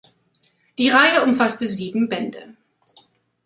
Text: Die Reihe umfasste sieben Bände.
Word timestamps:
Die 0.79 0.89
Reihe 0.89 1.21
umfasste 1.21 1.67
sieben 1.67 2.09
Bände. 2.09 2.55